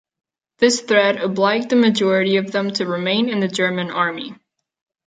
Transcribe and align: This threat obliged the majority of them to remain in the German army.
This 0.57 0.81
threat 0.81 1.21
obliged 1.21 1.69
the 1.69 1.75
majority 1.75 2.37
of 2.37 2.49
them 2.51 2.71
to 2.71 2.87
remain 2.87 3.29
in 3.29 3.39
the 3.39 3.47
German 3.47 3.91
army. 3.91 4.33